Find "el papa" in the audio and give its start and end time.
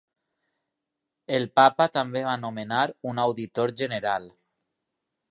1.39-1.85